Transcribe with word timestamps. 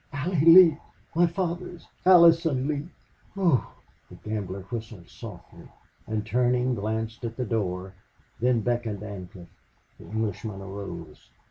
"Allie 0.11 0.39
Lee. 0.45 0.77
My 1.15 1.27
father 1.27 1.67
is 1.75 1.85
Allison 2.07 2.67
Lee." 2.67 2.89
"Whew!" 3.35 3.61
The 4.09 4.15
gambler 4.15 4.61
whistled 4.61 5.07
softly 5.07 5.69
and, 6.07 6.25
turning, 6.25 6.73
glanced 6.73 7.23
at 7.23 7.37
the 7.37 7.45
door, 7.45 7.93
then 8.39 8.61
beckoned 8.61 9.03
Ancliffe. 9.03 9.53
The 9.99 10.05
Englishman 10.05 10.59
arose. 10.59 11.29